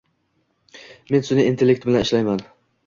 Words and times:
Men 1.11 1.27
sunʼiy 1.29 1.51
intellekt 1.53 1.89
bilan 1.91 2.09
ishlayman. 2.11 2.45